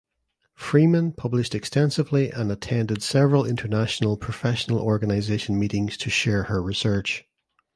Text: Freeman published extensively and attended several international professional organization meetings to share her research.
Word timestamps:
Freeman 0.55 1.11
published 1.11 1.53
extensively 1.53 2.31
and 2.31 2.51
attended 2.51 3.03
several 3.03 3.45
international 3.45 4.17
professional 4.17 4.79
organization 4.79 5.59
meetings 5.59 5.95
to 5.97 6.09
share 6.09 6.45
her 6.45 6.59
research. 6.59 7.25